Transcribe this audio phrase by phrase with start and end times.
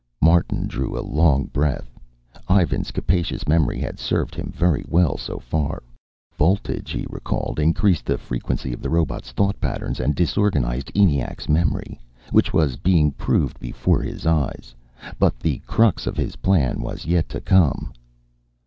[0.19, 1.99] Martin drew a long breath.
[2.49, 5.83] Ivan's capacious memory had served him very well so far.
[6.35, 11.99] Voltage, he recalled, increased the frequency of the robot's thought patterns and disorganized ENIAC's memory
[12.31, 14.73] which was being proved before his eyes.
[15.19, 17.93] But the crux of his plan was yet to come....